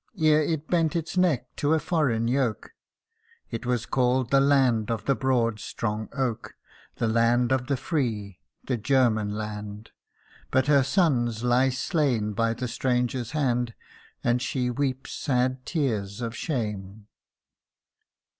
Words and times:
Ere 0.19 0.41
it 0.41 0.67
bent 0.67 0.95
its 0.95 1.15
neck 1.15 1.55
to 1.55 1.75
a 1.75 1.79
foreign 1.79 2.27
yoke, 2.27 2.71
It 3.51 3.67
was 3.67 3.85
called 3.85 4.31
the 4.31 4.39
land 4.41 4.89
of 4.89 5.05
the 5.05 5.13
broad 5.13 5.59
strong 5.59 6.09
oak 6.11 6.55
The 6.95 7.07
land 7.07 7.51
of 7.51 7.67
the 7.67 7.77
free 7.77 8.39
the 8.63 8.77
German 8.77 9.35
land 9.35 9.91
But 10.49 10.65
her 10.65 10.81
sons 10.81 11.43
lie 11.43 11.69
slain 11.69 12.33
by 12.33 12.55
the 12.55 12.67
stranger's 12.67 13.33
hand, 13.33 13.75
And 14.23 14.41
she 14.41 14.71
weeps 14.71 15.11
sad 15.11 15.67
tears 15.67 16.19
of 16.19 16.35
shame. 16.35 17.05